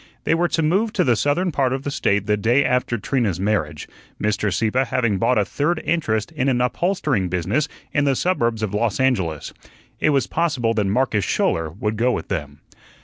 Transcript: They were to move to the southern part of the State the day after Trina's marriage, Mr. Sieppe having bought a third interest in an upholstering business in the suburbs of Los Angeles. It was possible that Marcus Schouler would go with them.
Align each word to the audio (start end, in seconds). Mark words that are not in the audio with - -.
They 0.23 0.33
were 0.33 0.47
to 0.47 0.63
move 0.63 0.93
to 0.93 1.03
the 1.03 1.15
southern 1.15 1.51
part 1.51 1.71
of 1.73 1.83
the 1.83 1.91
State 1.91 2.25
the 2.25 2.35
day 2.35 2.65
after 2.65 2.97
Trina's 2.97 3.39
marriage, 3.39 3.87
Mr. 4.19 4.51
Sieppe 4.51 4.85
having 4.85 5.19
bought 5.19 5.37
a 5.37 5.45
third 5.45 5.79
interest 5.85 6.31
in 6.31 6.49
an 6.49 6.59
upholstering 6.59 7.29
business 7.29 7.67
in 7.93 8.05
the 8.05 8.15
suburbs 8.15 8.63
of 8.63 8.73
Los 8.73 8.99
Angeles. 8.99 9.53
It 9.99 10.09
was 10.09 10.25
possible 10.25 10.73
that 10.73 10.85
Marcus 10.87 11.23
Schouler 11.23 11.69
would 11.69 11.97
go 11.97 12.11
with 12.11 12.29
them. 12.29 12.61